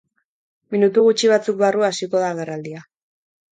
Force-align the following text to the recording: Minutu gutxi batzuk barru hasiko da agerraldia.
Minutu 0.75 1.03
gutxi 1.09 1.29
batzuk 1.33 1.61
barru 1.61 1.85
hasiko 1.91 2.25
da 2.25 2.33
agerraldia. 2.33 2.85